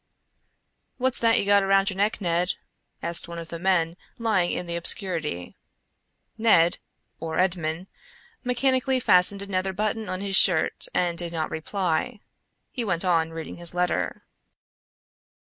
[0.97, 2.55] "What's that you got around your neck, Ned?"
[3.03, 5.55] asked one of the men lying in the obscurity.
[6.39, 12.19] Ned—or Edmond—mechanically fastened another button of his shirt and did not reply.
[12.71, 14.23] He went on reading his letter.